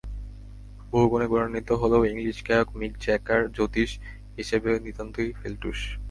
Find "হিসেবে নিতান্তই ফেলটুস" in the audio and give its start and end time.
4.37-5.79